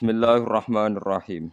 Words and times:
Bismillahirrahmanirrahim. 0.00 1.52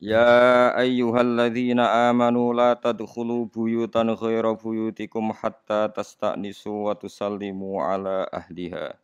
Ya 0.00 0.72
ayyuhalladzina 0.72 2.08
amanu 2.08 2.56
la 2.56 2.72
tadkhulu 2.80 3.52
buyutan 3.52 4.08
ghaira 4.16 4.56
buyutikum 4.56 5.36
hatta 5.36 5.92
tasta'nisu 5.92 6.88
wa 6.88 6.96
tusallimu 6.96 7.84
ala 7.84 8.24
ahliha. 8.32 8.96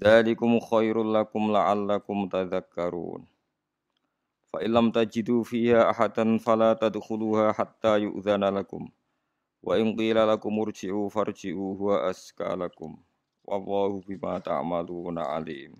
Dzalikum 0.00 0.56
khairul 0.56 1.12
lakum 1.12 1.52
la'allakum 1.52 2.32
tadhakkarun. 2.32 3.28
Fa 4.56 4.64
illam 4.64 4.88
tajidu 4.88 5.44
fiha 5.44 5.92
ahadan 5.92 6.40
fala 6.40 6.72
tadkhuluha 6.80 7.52
hatta 7.52 8.00
yu'dzana 8.00 8.48
lakum. 8.48 8.88
Wa 9.60 9.76
in 9.76 9.92
qila 10.00 10.24
lakum 10.24 10.64
urji'u 10.64 11.12
farji'u 11.12 11.76
huwa 11.76 12.08
askalakum. 12.08 12.96
Wallahu 13.42 14.02
bima 14.06 14.38
ta'maluna 14.38 15.34
alim. 15.34 15.74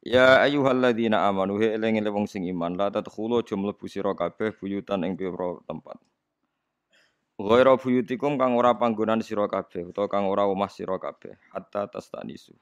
Ya 0.00 0.40
ayyuhalladzina 0.40 1.28
amanu 1.28 1.60
he 1.60 1.76
eling 1.76 2.00
wong 2.08 2.24
sing 2.24 2.48
iman 2.48 2.72
la 2.72 2.88
tadkhulu 2.88 3.44
aja 3.44 3.52
mlebu 3.52 3.84
sira 3.84 4.16
kabeh 4.16 4.56
buyutan 4.56 5.04
ing 5.04 5.12
pira 5.12 5.60
tempat. 5.68 6.00
Ghaira 7.36 7.76
buyutikum 7.76 8.40
kang 8.40 8.56
ora 8.56 8.72
panggonan 8.72 9.20
sira 9.20 9.44
kabeh 9.44 9.92
utawa 9.92 10.08
kang 10.08 10.24
ora 10.28 10.48
omah 10.48 10.72
sira 10.72 10.96
kabeh 10.96 11.36
hatta 11.52 11.88
tastanisu. 11.88 12.56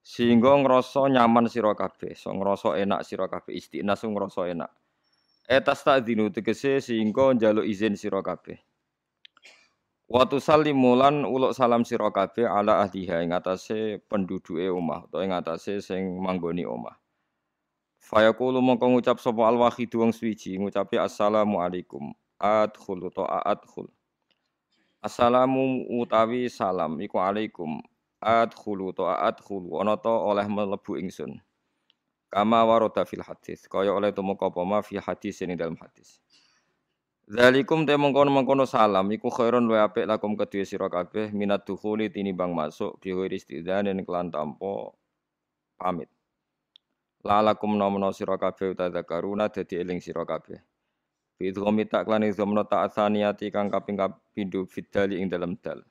Sehingga 0.00 0.56
ngrasa 0.56 1.12
nyaman 1.12 1.48
sira 1.52 1.76
kabeh, 1.76 2.16
so 2.16 2.32
ngrasa 2.32 2.80
enak 2.80 3.04
sira 3.04 3.28
kabeh 3.28 3.52
istiqnas 3.52 4.00
ngrasa 4.04 4.48
enak. 4.48 4.72
Etas 5.44 5.84
tak 5.84 6.04
dinu 6.08 6.32
tegese 6.32 6.80
sehingga 6.80 7.36
njaluk 7.36 7.68
izin 7.68 7.96
sira 7.96 8.24
kabeh. 8.24 8.56
Wa 10.10 10.26
tusallimulan 10.26 11.22
uluk 11.22 11.54
salam 11.54 11.86
sira 11.86 12.10
kabeh 12.10 12.42
ala 12.42 12.82
ahliha 12.82 13.22
ing 13.22 13.30
atase 13.30 14.02
penduduke 14.10 14.66
omah 14.66 15.06
utawa 15.06 15.22
ing 15.22 15.30
atase 15.30 15.78
sing 15.78 16.18
manggoni 16.18 16.66
omah. 16.66 16.98
Fayaqulu 18.02 18.58
mongko 18.58 18.90
ngucap 18.90 19.22
sapa 19.22 19.46
al 19.46 19.62
wahid 19.62 19.86
wong 19.94 20.10
suwiji 20.10 20.58
ngucapi 20.58 20.98
assalamu 20.98 21.62
alaikum. 21.62 22.10
Adkhul 22.42 23.06
utawa 23.06 23.38
adkhul. 23.46 23.86
Assalamu 24.98 25.86
utawi 26.02 26.50
salam 26.50 26.98
iku 26.98 27.22
alaikum. 27.22 27.78
Adkhulu 28.18 28.90
utawa 28.90 29.14
adkhul 29.14 29.62
ana 29.78 29.94
ta 29.94 30.10
oleh 30.10 30.42
mlebu 30.42 30.98
ingsun. 30.98 31.38
Kama 32.34 32.66
warada 32.66 33.06
fil 33.06 33.22
hadis 33.22 33.70
kaya 33.70 33.94
oleh 33.94 34.10
tumeka 34.10 34.50
apa 34.50 34.58
ma 34.66 34.82
fi 34.82 34.98
hadis 34.98 35.38
ini 35.46 35.54
dalam 35.54 35.78
hadis. 35.78 36.18
Zalikum 37.30 37.86
te 37.86 37.94
mengkono-mengkono 37.94 38.66
salam 38.66 39.06
iku 39.14 39.30
khairun 39.30 39.70
wa 39.70 39.86
apik 39.86 40.02
lakum 40.02 40.34
kedue 40.34 40.66
sira 40.66 40.90
kabeh 40.90 41.30
minat 41.30 41.62
dukhuli 41.62 42.10
tinimbang 42.10 42.50
masuk 42.50 42.98
bi 42.98 43.14
ghairi 43.14 43.38
istidzanin 43.38 44.02
kelan 44.02 44.34
tanpa 44.34 44.90
pamit. 45.78 46.10
Lalakum 47.22 47.78
nomno 47.78 48.10
sira 48.10 48.34
kabeh 48.34 48.74
utadzakaruna 48.74 49.46
dadi 49.46 49.78
eling 49.78 50.02
sira 50.02 50.26
kabeh. 50.26 50.58
Bi 51.38 51.54
idghami 51.54 51.86
tak 51.86 52.10
lan 52.10 52.26
idghamna 52.26 52.66
ta'atsaniyati 52.66 53.54
kang 53.54 53.70
kaping 53.70 53.94
kapindho 53.94 54.66
fidali 54.66 55.22
ing 55.22 55.30
dalam 55.30 55.54
dal. 55.62 55.86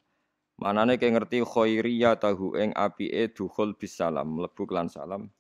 Manane 0.60 1.00
kaya 1.00 1.16
ngerti 1.16 1.40
khairiyah 1.48 2.20
tahu 2.20 2.60
ing 2.60 2.76
apike 2.76 3.32
dukhul 3.32 3.80
bis 3.80 3.96
salam 3.96 4.28
mlebu 4.28 4.68
kelan 4.68 4.92
salam. 4.92 5.32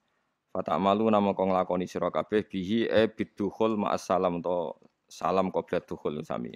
Fatamalu 0.56 1.12
nama 1.12 1.36
kong 1.36 1.52
lakoni 1.52 1.92
sira 1.92 2.08
kabeh 2.08 2.48
bihi 2.48 2.88
e 2.88 3.12
bidukhul 3.12 3.76
ma'as 3.76 4.08
salam 4.08 4.40
to 4.40 4.80
salam 5.10 5.52
qoblat 5.52 5.84
dukhul 5.90 6.22
sami. 6.24 6.54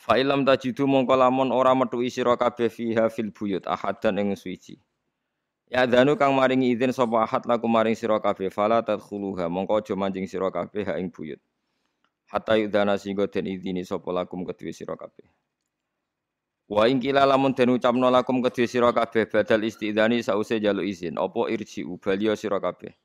Fa 0.00 0.16
ilam 0.16 0.48
tajidu 0.48 0.88
mongko 0.88 1.12
lamun 1.12 1.52
ora 1.52 1.76
metuhi 1.76 2.08
sira 2.08 2.32
kabeh 2.32 2.72
fiha 2.72 3.12
fil 3.12 3.28
buyut 3.28 3.68
ahadan 3.68 4.16
ing 4.16 4.32
suci. 4.32 4.80
Ya 5.68 5.84
danu 5.86 6.16
kang 6.16 6.32
maringi 6.32 6.72
izin 6.72 6.90
sapa 6.90 7.22
ahad 7.22 7.44
laku 7.44 7.68
maring 7.68 7.92
sira 7.92 8.16
kabeh 8.16 8.48
fala 8.48 8.80
tadkhuluha 8.80 9.46
mongko 9.52 9.84
aja 9.84 9.94
manjing 9.94 10.24
sira 10.24 10.48
kabeh 10.48 10.88
ing 10.96 11.12
buyut. 11.12 11.38
Hatta 12.32 12.56
yudana 12.56 12.96
singgo 12.96 13.28
den 13.28 13.44
izini 13.44 13.84
sapa 13.84 14.08
lakum 14.08 14.48
kedue 14.48 14.72
sira 14.72 14.96
kabeh. 14.96 15.28
Wa 16.64 16.88
ing 16.88 16.96
kila 16.96 17.28
lamun 17.28 17.52
den 17.52 17.76
ucapno 17.76 18.08
lakum 18.08 18.40
kedue 18.40 18.64
sira 18.64 18.96
kabeh 18.96 19.28
badal 19.28 19.62
istidani 19.68 20.24
sause 20.24 20.56
jaluk 20.64 20.88
izin 20.88 21.20
apa 21.20 21.46
irji 21.52 21.84
baliya 22.00 22.34
sira 22.40 22.56
kabeh. 22.56 22.96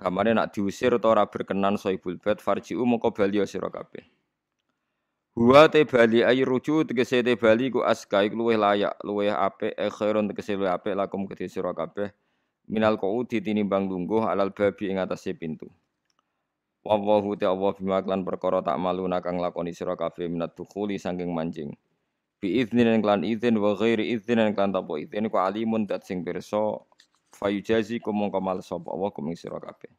Kamane 0.00 0.32
nak 0.32 0.56
diusir 0.56 0.96
atau 0.96 1.12
ora 1.12 1.28
berkenan 1.28 1.76
soibul 1.76 2.16
bait 2.16 2.40
farji'u 2.40 2.88
moko 2.88 3.12
bali 3.12 3.36
sira 3.44 3.68
kabeh. 3.68 4.08
Huwa 5.36 5.68
te 5.68 5.84
bali 5.84 6.24
ay 6.24 6.40
ruju 6.40 6.88
tegese 6.88 7.20
te 7.20 7.36
bali 7.36 7.68
ku 7.68 7.84
aska 7.84 8.24
iku 8.24 8.48
layak, 8.48 8.96
luweh 9.04 9.28
apik 9.28 9.76
e 9.76 9.92
khairun 9.92 10.32
tegese 10.32 10.56
luweh 10.56 10.72
apik 10.72 10.96
lakum 10.96 11.28
kedhe 11.28 11.52
sira 11.52 11.76
kabeh. 11.76 12.08
Minal 12.72 12.96
qaudi 12.96 13.44
tinimbang 13.44 13.92
lungguh 13.92 14.24
alal 14.24 14.56
babi 14.56 14.88
ing 14.88 15.04
atase 15.04 15.36
pintu. 15.36 15.68
Wallahu 16.80 17.36
ta 17.36 17.52
Allah 17.52 17.76
bima 17.76 18.00
klan 18.00 18.24
perkara 18.24 18.64
tak 18.64 18.80
malu 18.80 19.04
nakang 19.04 19.36
lakoni 19.36 19.76
sira 19.76 20.00
kabeh 20.00 20.32
minat 20.32 20.56
dukhuli 20.56 20.96
saking 20.96 21.28
manjing. 21.28 21.76
Bi 22.40 22.56
idznin 22.64 23.04
klan 23.04 23.20
izin 23.20 23.60
wa 23.60 23.76
ghairi 23.76 24.16
idznin 24.16 24.56
klan 24.56 24.72
tapo 24.72 24.96
izin 24.96 25.28
ku 25.28 25.36
alimun 25.36 25.84
dat 25.84 26.08
sing 26.08 26.24
pirsa 26.24 26.80
fayujazi 27.34 28.02
kumong 28.02 28.30
kamal 28.30 28.60
sapa 28.60 28.90
Allah 28.90 29.10
kuming 29.14 29.38
sira 29.38 29.58
kabeh. 29.62 29.90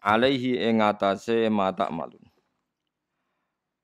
Alaihi 0.00 0.56
ing 0.56 0.80
atase 0.80 1.52
mata 1.52 1.92
malun. 1.92 2.24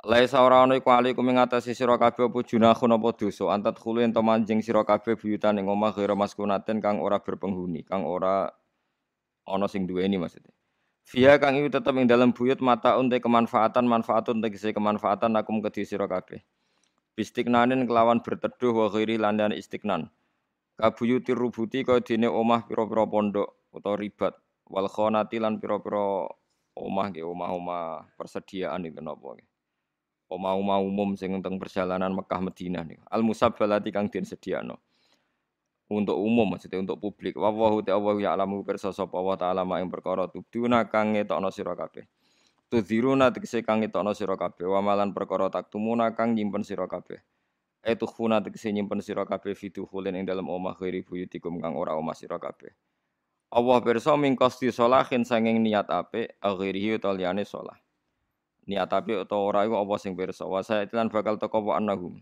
Laisa 0.07 0.41
ora 0.41 0.65
ana 0.65 0.79
iku 0.79 0.89
alaikum 0.95 1.27
ing 1.29 1.37
atase 1.37 1.77
sira 1.77 2.01
kabeh 2.01 2.33
apa 2.33 2.39
junahun 2.41 2.91
apa 2.97 3.09
dosa. 3.13 3.53
Antat 3.53 3.77
khulu 3.77 4.01
ento 4.01 4.25
manjing 4.25 4.65
sira 4.65 4.81
kabeh 4.87 5.19
buyutan 5.19 5.61
ing 5.61 5.69
omah 5.69 5.93
ghira 5.93 6.17
maskunaten 6.17 6.81
kang 6.81 7.05
ora 7.05 7.21
berpenghuni 7.21 7.85
kang 7.85 8.09
ora 8.09 8.49
ana 9.45 9.67
sing 9.69 9.85
duweni 9.85 10.17
maksudnya. 10.17 10.55
Via 11.07 11.39
kang 11.39 11.55
iku 11.61 11.69
tetep 11.71 11.95
ing 12.01 12.09
dalam 12.09 12.33
buyut 12.33 12.59
mata 12.65 12.97
unte 12.99 13.21
kemanfaatan 13.21 13.85
manfaatun 13.85 14.41
tegese 14.43 14.73
kemanfaatan 14.73 15.37
akum 15.37 15.61
kedhi 15.61 15.85
sira 15.85 16.09
kabeh. 16.09 16.41
Bistiknanin 17.13 17.85
kelawan 17.85 18.25
berteduh 18.25 18.73
wa 18.73 18.87
ghairi 18.89 19.21
landan 19.21 19.53
istiknan 19.53 20.09
kabuyuti 20.76 21.32
rubuti 21.32 21.82
kaya 21.82 22.04
dene 22.04 22.28
omah 22.28 22.69
pira-pira 22.69 23.09
pondok 23.09 23.72
utawa 23.72 23.97
ribat. 23.97 24.37
Wal 24.69 24.88
khonati 24.92 25.41
lan 25.41 25.56
pira-pira 25.56 26.28
omah 26.76 27.06
nggih 27.09 27.25
omah-omah 27.25 28.12
persediaan 28.20 28.84
itu 28.84 29.00
napa 29.00 29.37
nggih. 29.37 29.48
Omah-omah 30.26 30.78
umum 30.82 31.14
sing 31.14 31.38
teng 31.41 31.56
perjalanan 31.56 32.10
Mekah 32.12 32.41
Madinah 32.42 32.82
nih 32.82 32.98
al 33.09 33.22
musabbalati 33.22 33.94
kang 33.94 34.10
den 34.10 34.26
sediano 34.26 34.82
untuk 35.87 36.19
umum 36.19 36.59
maksudnya 36.59 36.82
untuk 36.82 36.98
publik. 36.98 37.38
Wa 37.38 37.54
wa 37.54 37.78
Allah 37.78 38.14
ya 38.19 38.34
alamu 38.34 38.66
pirsa 38.66 38.91
sapa 38.91 39.22
wa 39.22 39.38
taala 39.38 39.62
mak 39.62 39.87
ing 39.87 39.91
perkara 39.91 40.26
tubduna 40.26 40.91
kang 40.91 41.14
ngetokno 41.14 41.48
sira 41.54 41.78
kabeh. 41.78 42.04
Tudziruna 42.66 43.31
tegese 43.31 43.62
kang 43.62 43.87
ngetokno 43.87 44.10
sira 44.19 44.34
kabeh. 44.34 44.66
Wa 44.66 44.82
malan 44.82 45.14
perkara 45.14 45.47
taktumuna 45.47 46.10
kang 46.19 46.34
nyimpen 46.34 46.66
sira 46.66 46.91
kabeh 46.91 47.22
Etukhuna 47.87 48.43
tegese 48.43 48.75
nyimpen 48.75 48.99
sira 48.99 49.23
kabeh 49.23 49.55
fidukhulin 49.55 50.19
ing 50.19 50.27
dalam 50.27 50.51
omah 50.51 50.75
ghairi 50.75 51.07
buyutikum 51.07 51.63
kang 51.63 51.79
ora 51.79 51.95
omah 51.95 52.19
sira 52.19 52.35
kabeh. 52.35 52.75
Allah 53.47 53.79
pirsa 53.79 54.19
mingkosti 54.19 54.75
solahin 54.75 55.23
sanging 55.23 55.63
niat 55.63 55.87
apik 55.87 56.35
aghirihi 56.43 56.99
utawa 56.99 57.15
liyane. 57.15 57.47
Niat 58.67 58.91
apik 58.91 59.23
utawa 59.23 59.43
ora 59.47 59.61
iku 59.71 59.79
apa 59.79 59.95
sing 60.03 60.19
pirsa. 60.19 60.51
Wa 60.51 60.67
sa'ilan 60.67 61.07
bakal 61.15 61.39
teko 61.39 61.63
wa 61.63 61.79
annahum. 61.79 62.19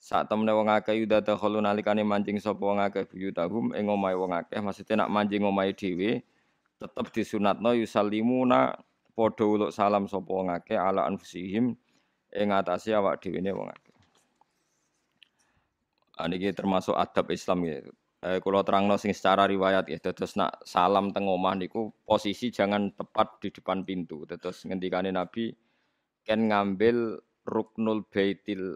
Saat 0.00 0.32
temene 0.32 0.56
wong 0.56 0.72
akeh 0.72 0.96
yuda 1.04 1.20
dakhalu 1.20 1.60
nalikane 1.60 2.00
mancing 2.00 2.40
sapa 2.40 2.60
wong 2.60 2.80
akeh 2.80 3.04
buyutahum 3.04 3.76
ing 3.76 3.92
omahe 3.92 4.16
wong 4.16 4.32
akeh 4.32 4.60
maksudnya 4.64 5.04
nak 5.04 5.12
mancing 5.12 5.44
omahe 5.44 5.72
dhewe 5.72 6.24
tetep 6.76 7.06
disunatno 7.12 7.72
yusallimuna 7.76 8.76
padha 9.16 9.44
uluk 9.44 9.70
salam 9.72 10.08
sapa 10.08 10.28
wong 10.28 10.48
akeh 10.52 10.76
ala 10.76 11.04
anfusihim 11.08 11.76
ing 12.32 12.48
atase 12.48 12.92
awak 12.96 13.20
dhewe 13.20 13.44
ne 13.44 13.52
wong 13.52 13.68
akeh. 13.68 13.85
Ini 16.16 16.56
termasuk 16.56 16.96
adab 16.96 17.28
Islam 17.28 17.68
ya. 17.68 17.84
Eh, 18.24 18.40
kalau 18.40 18.64
terang 18.64 18.88
sing 18.96 19.12
secara 19.12 19.44
riwayat 19.44 19.92
ya, 19.92 20.00
terus 20.00 20.34
nak 20.40 20.64
salam 20.64 21.12
teng 21.12 21.28
omah 21.28 21.52
niku 21.52 21.92
posisi 22.02 22.48
jangan 22.48 22.90
tepat 22.96 23.38
di 23.44 23.52
depan 23.52 23.84
pintu. 23.84 24.24
Terus 24.24 24.64
ngendikane 24.64 25.12
Nabi 25.12 25.52
kan 26.24 26.48
ngambil 26.48 27.20
ruknul 27.46 28.08
baitil 28.08 28.74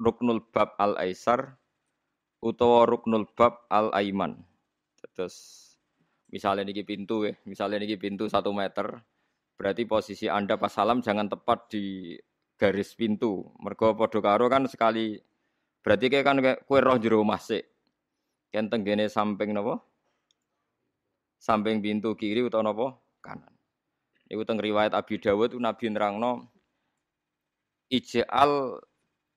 ruknul 0.00 0.40
bab 0.48 0.78
al 0.80 0.96
aisar 1.02 1.58
utawa 2.40 2.86
ruknul 2.86 3.26
bab 3.34 3.66
al 3.68 3.90
aiman. 3.92 4.46
Terus 5.12 5.66
misalnya 6.30 6.70
niki 6.70 6.86
pintu 6.86 7.26
ya, 7.26 7.34
misalnya 7.44 7.82
niki 7.82 7.98
pintu 7.98 8.30
satu 8.30 8.54
meter, 8.54 9.02
berarti 9.58 9.82
posisi 9.84 10.30
anda 10.30 10.54
pas 10.56 10.70
salam 10.70 11.02
jangan 11.02 11.26
tepat 11.26 11.74
di 11.74 12.14
garis 12.54 12.94
pintu. 12.94 13.50
Mergo 13.58 13.92
podo 13.98 14.22
karo 14.22 14.46
kan 14.46 14.64
sekali 14.70 15.18
Berarti 15.86 16.10
kayak 16.10 16.26
kan 16.26 16.42
kue 16.42 16.82
roh 16.82 16.98
jero 16.98 17.22
masih. 17.22 17.62
Kenteng 18.50 18.82
gene 18.82 19.06
samping 19.06 19.54
nopo? 19.54 19.78
Samping 21.38 21.78
pintu 21.78 22.18
kiri 22.18 22.42
atau 22.42 22.66
nopo? 22.66 23.14
Kanan. 23.22 23.54
Iku 24.26 24.42
teng 24.42 24.58
riwayat 24.58 24.98
Abi 24.98 25.22
Dawud 25.22 25.54
Nabi 25.62 25.86
nerangno 25.86 26.50
ij'al 27.86 28.82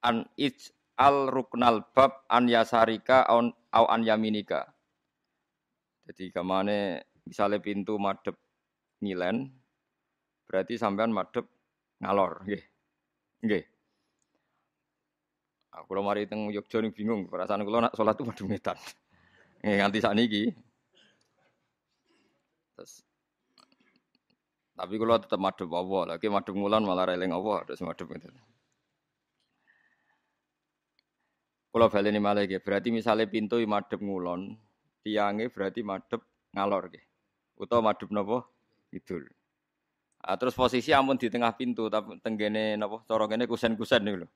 an 0.01 0.25
ij 0.33 0.73
ij'al 0.99 1.31
ruknal 1.31 1.87
bab 1.95 2.27
an 2.27 2.51
yasarika 2.51 3.23
au 3.23 3.85
an 3.87 4.01
yaminika. 4.03 4.67
Jadi 6.03 6.27
ke 6.35 6.41
mana 6.43 6.99
misalnya 7.23 7.63
pintu 7.63 7.95
madep 7.95 8.35
ngilen, 8.99 9.47
berarti 10.43 10.75
sampean 10.75 11.15
madep 11.15 11.47
ngalor, 12.03 12.43
nggih. 12.43 12.63
Nggih. 13.47 13.63
Aku 15.69 15.93
lo 15.93 16.01
mari 16.01 16.25
teng 16.25 16.49
Yogyo 16.49 16.81
ning 16.81 16.93
bingung, 16.93 17.29
perasaan 17.29 17.61
kula 17.61 17.89
nak 17.89 17.93
salat 17.93 18.17
tuh 18.17 18.25
madep 18.25 18.45
ngetan. 18.49 18.77
Nggih 19.61 19.75
nganti 19.77 19.99
sakniki. 20.01 20.43
Terus 22.73 23.05
tapi 24.79 24.95
kalau 24.95 25.19
tetap 25.19 25.43
madep 25.43 25.67
Allah, 25.75 26.15
lagi 26.15 26.31
madep 26.31 26.55
ngulan 26.55 26.79
malah 26.87 27.11
releng 27.11 27.35
Allah, 27.35 27.67
terus 27.67 27.83
gitu. 27.83 28.27
Kalau 31.69 31.87
balik 31.91 32.15
ini 32.15 32.19
malah 32.23 32.47
berarti 32.47 32.87
misalnya 32.87 33.27
pintu 33.27 33.59
madep 33.67 33.99
ngulon, 33.99 34.55
tiangnya 35.03 35.51
berarti 35.51 35.83
madep 35.83 36.23
ngalor 36.55 36.95
gitu. 36.95 37.03
Utau 37.59 37.83
madep 37.83 38.07
nopo 38.07 38.47
idul. 38.95 39.27
Ah, 40.23 40.39
terus 40.39 40.55
posisi 40.55 40.95
amun 40.95 41.19
di 41.19 41.27
tengah 41.27 41.51
pintu, 41.59 41.91
tapi 41.91 42.15
tenggene 42.23 42.79
nopo 42.79 43.03
corongene 43.03 43.51
kusen-kusen 43.51 43.99
nih 43.99 44.23
loh. 44.23 44.31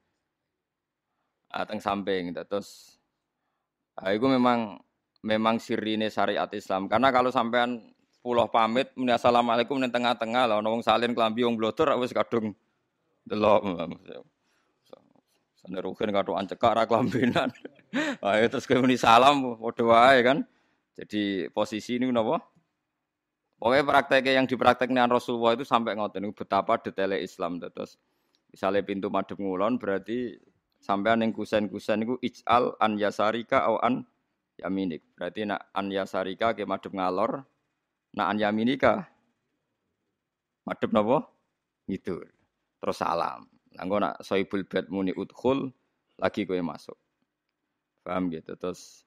Ah, 1.53 1.69
teng 1.69 1.77
samping, 1.77 2.33
terus 2.33 2.97
ah, 3.93 4.09
itu 4.09 4.25
memang 4.25 4.81
memang 5.21 5.61
sirine 5.61 6.09
syariat 6.09 6.49
Islam. 6.49 6.89
Karena 6.89 7.13
kalau 7.13 7.29
sampean 7.29 7.93
pulau 8.25 8.49
pamit 8.49 8.89
muni 8.97 9.13
assalamualaikum 9.13 9.77
ning 9.77 9.93
tengah-tengah 9.93 10.49
lah 10.49 10.57
wong 10.63 10.81
salin 10.81 11.13
klambi 11.13 11.45
wong 11.45 11.59
blotor 11.59 11.93
wis 11.99 12.15
kadung 12.15 12.55
delok 13.27 13.61
Sane 15.63 15.79
rugen 15.79 16.11
katokan 16.11 16.49
cekak 16.49 16.73
ra. 16.75 16.83
Ayo 18.33 18.45
terus 18.49 18.65
muni 18.73 18.97
salam 18.97 19.55
padha 19.61 19.83
wae 19.85 20.19
kan. 20.25 20.37
Jadi 20.97 21.47
posisi 21.53 22.01
ini 22.01 22.09
napa? 22.09 22.41
Pokoknya 23.61 23.87
prakteknya 23.87 24.43
yang 24.43 24.47
dipraktekkan 24.49 25.07
Rasulullah 25.07 25.55
itu 25.55 25.63
sampai 25.63 25.95
ngoten 25.95 26.35
betapa 26.35 26.81
detailnya 26.83 27.15
Islam 27.15 27.63
terus 27.63 27.95
misalnya 28.51 28.83
pintu 28.83 29.07
madhep 29.07 29.39
ngulon 29.39 29.79
berarti 29.79 30.35
sampai 30.83 31.15
yang 31.15 31.31
kusen-kusen 31.31 32.03
itu 32.03 32.19
ij'al 32.19 32.75
an 32.83 32.99
yasarika 32.99 33.63
au 33.63 33.79
an 33.79 34.03
yaminik. 34.59 35.07
Berarti 35.15 35.47
nak 35.47 35.71
an 35.71 35.87
yasarika 35.87 36.51
ke 36.51 36.67
madhep 36.67 36.91
ngalor, 36.91 37.47
Nah 38.13 38.29
an 38.29 38.37
yaminika 38.37 39.09
madhep 40.69 40.93
napa? 40.93 41.25
Gitu. 41.89 42.21
Terus 42.77 42.97
salam. 43.01 43.49
Nah 43.73 43.85
nak 43.89 44.21
soibul 44.21 44.69
bed 44.69 44.93
muni 44.93 45.11
udkhul 45.17 45.73
lagi 46.21 46.45
kowe 46.45 46.61
masuk. 46.61 46.97
Paham 48.05 48.29
gitu. 48.29 48.53
Terus 48.53 49.01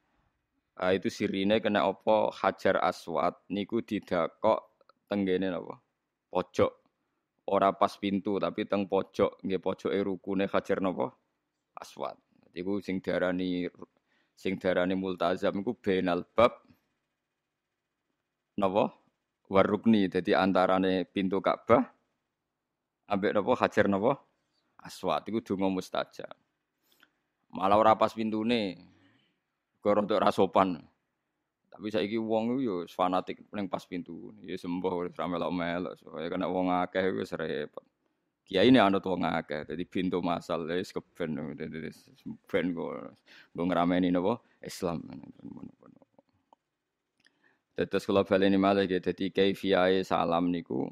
uh, 0.83 0.91
itu 0.91 1.07
sirine 1.07 1.63
kena 1.63 1.87
opo 1.87 2.35
hajar 2.35 2.83
aswad 2.83 3.39
niku 3.47 3.79
didakok 3.79 4.83
tenggene 5.07 5.55
napa? 5.55 5.79
Pojok. 6.35 6.73
Ora 7.47 7.71
pas 7.71 7.95
pintu 7.95 8.43
tapi 8.43 8.67
teng 8.67 8.91
pojok 8.91 9.39
nggih 9.47 9.63
pojoke 9.63 9.99
rukune 10.03 10.51
hajar 10.51 10.83
napa? 10.83 11.15
Aswad. 11.77 12.17
Iku 12.57 12.81
sing 12.81 13.05
diarani 13.05 13.69
sing 14.33 14.57
diarani 14.57 14.97
multazam 14.97 15.61
iku 15.61 15.77
benal 15.77 16.25
bab 16.33 16.53
napa? 18.57 18.97
Warukni. 19.47 20.09
Dadi 20.09 20.33
antarane 20.33 21.05
pintu 21.07 21.39
Ka'bah 21.45 21.85
ambek 23.13 23.37
napa? 23.37 23.53
Hajar 23.61 23.87
napa? 23.93 24.17
Aswad. 24.81 25.29
Iku 25.29 25.45
donga 25.45 25.69
mustajab. 25.69 26.33
Malah 27.53 27.77
ora 27.77 27.93
pas 27.95 28.17
pintune. 28.17 28.81
Gorong 29.85 30.09
ora 30.11 30.33
sopan. 30.33 30.81
Tapi 31.71 31.93
saiki 31.93 32.17
wong 32.17 32.57
yo 32.65 32.89
fanatik 32.89 33.45
ning 33.53 33.69
pas 33.69 33.85
pintu 33.85 34.33
ya 34.49 34.57
sembuh 34.57 34.93
wis 35.05 35.13
ra 35.13 35.29
melok-melok. 35.29 35.93
Supaya 36.01 36.27
kena 36.33 36.49
wong 36.49 36.73
akeh 36.73 37.13
wis 37.13 37.37
repot 37.37 37.85
Kiai 38.47 38.71
ini 38.71 38.79
anut 38.79 39.03
wong 39.03 39.27
akeh, 39.27 39.67
jadi 39.67 39.83
pintu 39.91 40.23
masal 40.23 40.71
wis 40.71 40.95
keben, 40.95 41.35
jadi 41.59 41.91
ben 42.47 42.71
go, 42.71 42.95
go 43.51 43.63
ngrameni 43.67 44.15
napa 44.15 44.39
Islam. 44.63 45.03
Terus 47.77 48.07
kalau 48.07 48.23
ini 48.23 48.55
malah 48.55 48.87
jadi 48.87 49.29
kaifiyae 49.35 50.01
salam 50.07 50.55
niku 50.55 50.87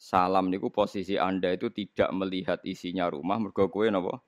salam 0.00 0.52
niku 0.52 0.68
posisi 0.68 1.16
anda 1.16 1.50
itu 1.50 1.72
tidak 1.74 2.12
melihat 2.14 2.60
isinya 2.68 3.10
rumah 3.10 3.40
mergo 3.42 3.66
kue 3.66 3.90
napa 3.90 4.22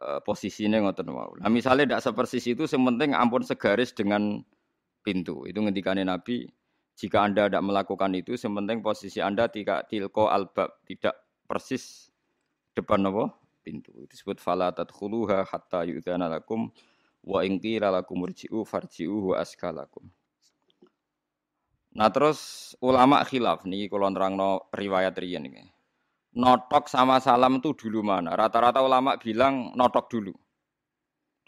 e, 0.00 0.18
posisinya 0.26 0.82
ngoten 0.82 1.08
wau. 1.14 1.38
Nah 1.38 1.52
misalnya 1.52 1.94
tidak 1.94 2.02
sepersis 2.08 2.44
itu 2.50 2.66
sementing 2.66 3.14
ampun 3.14 3.46
segaris 3.46 3.94
dengan 3.94 4.42
pintu. 5.06 5.46
Itu 5.46 5.62
ngendikane 5.62 6.02
Nabi 6.02 6.50
jika 6.98 7.22
anda 7.22 7.46
tidak 7.46 7.62
melakukan 7.62 8.10
itu 8.18 8.34
sementing 8.34 8.82
posisi 8.82 9.22
anda 9.22 9.46
tidak 9.46 9.86
tilko 9.86 10.26
albab 10.26 10.82
tidak 10.82 11.14
persis 11.46 12.10
depan 12.74 13.06
napa 13.06 13.30
pintu. 13.62 13.94
Itu 14.02 14.10
disebut 14.10 14.42
fala 14.42 14.74
tadkhuluha 14.74 15.46
hatta 15.46 15.86
yu'dzana 15.86 16.26
lakum 16.26 16.74
wa 17.22 17.46
in 17.46 17.62
qila 17.62 17.94
lakum 17.94 18.26
irji'u 18.26 18.66
farji'u 18.66 19.30
wa 19.30 19.34
askalakum. 19.38 20.10
Nah 21.94 22.10
terus 22.10 22.72
ulama 22.82 23.22
khilaf 23.22 23.62
nih 23.62 23.86
kalau 23.86 24.10
no 24.10 24.66
riwayat 24.74 25.14
riyen 25.22 25.46
ini. 25.46 25.70
Notok 26.38 26.90
sama 26.90 27.18
salam 27.22 27.58
itu 27.58 27.74
dulu 27.74 28.04
mana? 28.04 28.34
Rata-rata 28.36 28.82
ulama 28.84 29.16
bilang 29.18 29.74
notok 29.74 30.06
dulu. 30.12 30.34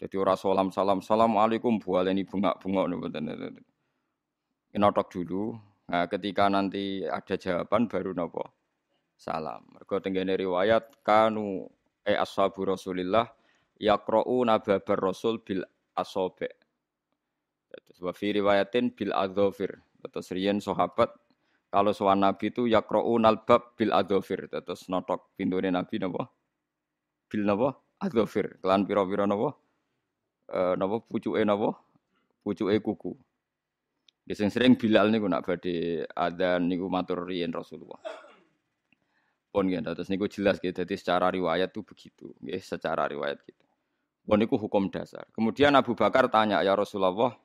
Jadi 0.01 0.15
orang 0.17 0.39
salam 0.39 0.67
salam 0.73 0.99
assalamualaikum 0.99 1.77
ini 2.09 2.25
bunga 2.25 2.57
bunga 2.57 2.87
nih 4.71 4.79
Notok 4.79 5.07
dulu. 5.11 5.55
Nah, 5.91 6.07
ketika 6.07 6.47
nanti 6.47 7.03
ada 7.03 7.35
jawaban 7.35 7.91
baru 7.91 8.15
nopo 8.15 8.47
salam. 9.19 9.67
Mereka 9.75 9.99
tenggene 9.99 10.39
riwayat 10.39 11.03
kanu 11.03 11.67
e 12.07 12.15
ashabu 12.15 12.63
Rasulillah 12.63 13.27
yakro'u 13.75 14.47
nababar 14.47 14.97
Rasul 14.97 15.43
bil 15.43 15.61
asobe. 15.93 16.47
Terus 17.69 17.99
wa 17.99 18.15
fi 18.15 18.31
riwayatin 18.31 18.95
bil 18.95 19.11
adzofir. 19.11 19.83
Terus 20.01 20.31
riyen 20.31 20.63
sahabat 20.63 21.11
kalau 21.71 21.91
sowan 21.91 22.23
Nabi 22.23 22.55
itu 22.55 22.71
yakro'un 22.71 23.27
albab 23.27 23.75
bil 23.75 23.91
adofir. 23.91 24.47
Terus 24.47 24.87
notok 24.87 25.35
pintu 25.35 25.59
Nabi 25.59 25.99
napa? 25.99 26.31
Bil 27.27 27.43
napa? 27.43 27.75
Adofir. 27.99 28.57
Kelan 28.63 28.87
pira-pira 28.87 29.27
napa? 29.27 29.53
E, 30.49 30.79
napa 30.79 31.03
pucuke? 31.03 31.43
Pucuke 32.41 32.75
kuku. 32.81 33.13
Ya 34.31 34.39
sing 34.39 34.47
sering 34.47 34.79
Bilal 34.79 35.11
niku 35.11 35.27
nak 35.27 35.43
badhe 35.43 36.07
adzan 36.15 36.71
niku 36.71 36.87
matur 36.87 37.27
riyen 37.27 37.51
Rasulullah. 37.51 37.99
Pun 39.51 39.67
ya, 39.67 39.83
terus 39.83 40.07
niku 40.07 40.31
jelas 40.31 40.55
gitu. 40.63 40.71
Jadi 40.71 40.95
secara 40.95 41.27
riwayat 41.27 41.75
tuh 41.75 41.83
begitu, 41.83 42.31
ya, 42.39 42.55
secara 42.55 43.11
riwayat 43.11 43.43
gitu. 43.43 43.65
Pun 44.23 44.39
niku 44.39 44.55
hukum 44.55 44.87
dasar. 44.87 45.27
Kemudian 45.35 45.75
Abu 45.75 45.99
Bakar 45.99 46.31
tanya 46.31 46.63
ya 46.63 46.79
Rasulullah, 46.79 47.35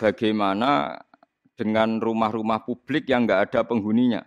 bagaimana 0.00 0.96
dengan 1.52 2.00
rumah-rumah 2.00 2.64
publik 2.64 3.04
yang 3.12 3.28
nggak 3.28 3.52
ada 3.52 3.60
penghuninya. 3.68 4.24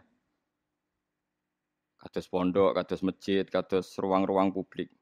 Kados 1.98 2.30
pondok, 2.30 2.78
kados 2.78 3.02
masjid, 3.02 3.50
kados 3.50 3.98
ruang-ruang 3.98 4.54
publik. 4.54 4.94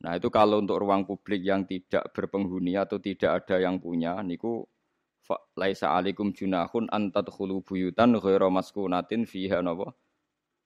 Nah 0.00 0.16
itu 0.16 0.32
kalau 0.32 0.64
untuk 0.64 0.80
ruang 0.80 1.04
publik 1.04 1.44
yang 1.44 1.68
tidak 1.68 2.08
berpenghuni 2.16 2.80
atau 2.80 2.96
tidak 2.96 3.44
ada 3.44 3.60
yang 3.60 3.76
punya, 3.76 4.24
niku 4.24 4.64
laisa 5.58 5.92
alikum 5.94 6.32
junahun 6.32 6.88
antat 6.90 7.28
khulu 7.30 7.62
buyutan 7.62 8.16
ghaira 8.16 8.48
maskunatin 8.48 9.28
fiha 9.28 9.60
napa 9.60 9.92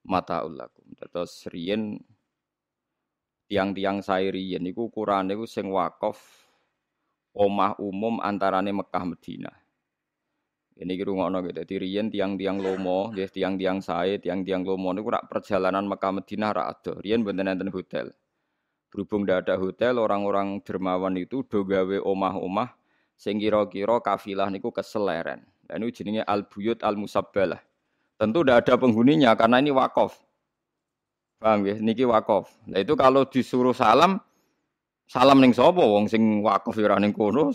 mataul 0.04 0.54
lakum. 0.54 0.84
Terus 0.96 1.48
riyen 1.50 1.98
tiang-tiang 3.48 4.00
sairiyen 4.00 4.64
niku 4.64 4.88
ukurane 4.88 5.32
niku 5.32 5.44
sing 5.44 5.68
wakaf 5.72 6.20
omah 7.34 7.76
umum 7.82 8.22
antarane 8.22 8.70
Mekah 8.70 9.04
Madinah. 9.04 9.56
Ini 10.74 10.90
kira 10.98 11.14
ngono 11.14 11.38
gitu. 11.46 11.62
Riyen 11.78 12.10
tiang-tiang 12.10 12.58
lomo, 12.58 13.14
ya 13.14 13.30
tiang-tiang 13.30 13.78
sae, 13.78 14.18
tiang-tiang 14.18 14.66
lomo 14.66 14.90
niku 14.90 15.06
rak 15.14 15.30
perjalanan 15.30 15.86
Mekah 15.86 16.12
Madinah 16.18 16.50
rak 16.50 16.66
ada. 16.66 16.92
Riyen 16.98 17.22
mboten 17.22 17.46
enten 17.46 17.70
hotel. 17.70 18.10
Berhubung 18.90 19.22
tidak 19.26 19.46
ada 19.46 19.54
hotel, 19.58 19.98
orang-orang 20.02 20.62
dermawan 20.62 21.18
itu 21.18 21.42
do 21.46 21.66
gawe 21.66 21.98
omah-omah 22.02 22.83
sing 23.14 23.38
kira-kira 23.38 23.98
kafilah 24.02 24.50
niku 24.50 24.74
keseleren. 24.74 25.46
Dan 25.64 25.80
ini 25.80 25.94
jenenge 25.94 26.22
al-buyut 26.26 26.84
al-musabbalah. 26.84 27.60
Tentu 28.20 28.44
tidak 28.44 28.68
ada 28.68 28.74
penghuninya 28.78 29.32
karena 29.34 29.58
ini 29.58 29.74
wakaf. 29.74 30.20
Paham 31.40 31.66
ya? 31.66 31.74
Niki 31.80 32.06
wakaf. 32.06 32.52
Nah 32.68 32.78
itu 32.78 32.94
kalau 32.94 33.26
disuruh 33.26 33.74
salam, 33.74 34.20
salam 35.08 35.40
ning 35.40 35.56
sapa 35.56 35.82
wong 35.82 36.06
sing 36.06 36.44
wakaf 36.44 36.76
ya 36.78 36.86
ora 36.86 37.00
ning 37.00 37.16
kono. 37.16 37.50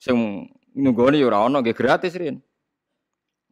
Sing 0.00 0.46
nunggone 0.76 1.18
ya 1.18 1.26
ora 1.26 1.48
ono 1.48 1.58
nggih 1.64 1.74
gratis 1.74 2.14
rin. 2.14 2.38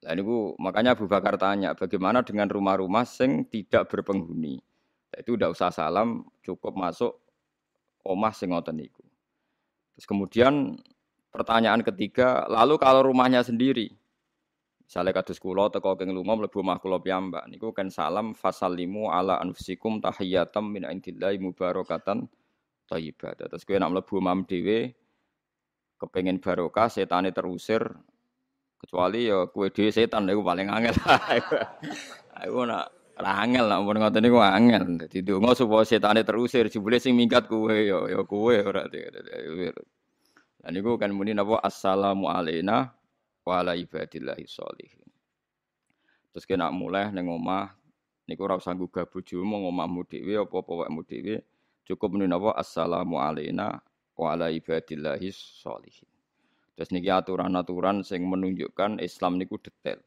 Lah 0.04 0.14
niku 0.14 0.54
makanya 0.62 0.95
Abu 0.95 1.11
Bakar 1.11 1.35
tanya, 1.35 1.75
bagaimana 1.75 2.23
dengan 2.23 2.47
rumah-rumah 2.47 3.02
sing 3.02 3.50
tidak 3.50 3.90
berpenghuni? 3.90 4.62
Nah, 5.11 5.18
itu 5.18 5.35
udah 5.35 5.50
usah 5.50 5.75
salam, 5.75 6.23
cukup 6.47 6.78
masuk 6.78 7.18
omah 8.07 8.30
sing 8.30 8.54
ngoten 8.54 8.78
niku. 8.78 9.02
Terus 9.99 10.07
kemudian 10.07 10.78
pertanyaan 11.32 11.85
ketiga, 11.85 12.49
lalu 12.49 12.80
kalau 12.80 13.06
rumahnya 13.06 13.44
sendiri, 13.44 13.92
misalnya 14.88 15.12
kados 15.20 15.37
kula 15.37 15.68
teko 15.68 15.94
keng 16.00 16.16
lunga 16.16 16.35
mlebu 16.35 16.64
omah 16.64 16.80
kula 16.80 16.99
piyambak 17.04 17.44
niku 17.52 17.76
kan 17.76 17.92
salam 17.92 18.32
fasallimu 18.32 19.12
ala 19.12 19.37
anfusikum 19.38 20.00
tahiyatam 20.00 20.64
min 20.73 20.88
indillahi 20.88 21.37
mubarakatan 21.37 22.25
thayyibah. 22.88 23.37
Terus 23.37 23.68
kowe 23.68 23.76
nak 23.76 23.92
mlebu 23.92 24.14
omah 24.16 24.37
dhewe 24.49 24.97
kepengen 26.00 26.40
barokah 26.40 26.88
setane 26.88 27.37
terusir 27.37 27.85
kecuali 28.78 29.28
ya 29.28 29.50
kue 29.50 29.68
dhewe 29.68 29.90
setan 29.92 30.25
iku 30.30 30.40
paling 30.40 30.73
angel. 30.73 30.97
Aku 32.40 32.62
nak 32.64 32.99
Ora 33.18 33.42
angel 33.42 33.66
lah 33.66 33.82
mun 33.82 33.99
ngoten 33.99 34.23
niku 34.23 34.38
angel. 34.38 34.94
Dadi 34.94 35.26
donga 35.26 35.50
supaya 35.50 35.82
setane 35.82 36.23
terusir 36.23 36.70
jebule 36.70 37.02
sing 37.02 37.18
minggat 37.18 37.50
kowe 37.50 37.75
ya 37.75 37.99
ya 38.06 38.23
kowe 38.23 38.54
ora. 38.54 38.87
Lah 40.64 40.70
niku 40.74 40.98
kan 40.98 41.14
muni 41.14 41.34
napa 41.34 41.62
assalamu 41.62 42.26
alaina 42.26 42.90
wa 43.46 43.52
ala 43.62 43.78
ibadillahi 43.78 44.42
sholihin. 44.42 45.06
Terus 46.34 46.44
kena 46.44 46.74
mulai 46.74 47.14
ning 47.14 47.30
omah 47.30 47.74
niku 48.26 48.42
ora 48.44 48.58
usah 48.58 48.74
gugah 48.74 49.06
bojomu 49.06 49.64
ngomahmu 49.64 50.02
dhewe 50.10 50.42
apa-apa 50.42 50.86
wekmu 50.86 51.02
dhewe. 51.06 51.46
Cukup 51.86 52.18
muni 52.18 52.26
napa 52.26 52.58
assalamu 52.58 53.22
alaina 53.22 53.78
wa 54.18 54.26
ala 54.34 54.50
ibadillahi 54.50 55.30
sholihin. 55.30 56.10
Terus 56.74 56.90
niki 56.94 57.10
aturan-aturan 57.10 58.06
sing 58.06 58.26
menunjukkan 58.26 59.02
Islam 59.02 59.38
niku 59.38 59.58
detail. 59.58 59.98